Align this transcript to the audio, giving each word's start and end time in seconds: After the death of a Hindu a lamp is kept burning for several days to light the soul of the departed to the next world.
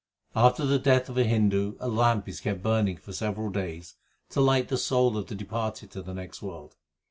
After 0.35 0.65
the 0.65 0.79
death 0.79 1.09
of 1.09 1.17
a 1.19 1.23
Hindu 1.25 1.75
a 1.79 1.87
lamp 1.87 2.27
is 2.27 2.41
kept 2.41 2.63
burning 2.63 2.97
for 2.97 3.13
several 3.13 3.51
days 3.51 3.97
to 4.29 4.41
light 4.41 4.67
the 4.69 4.75
soul 4.79 5.15
of 5.15 5.27
the 5.27 5.35
departed 5.35 5.91
to 5.91 6.01
the 6.01 6.15
next 6.15 6.41
world. 6.41 6.75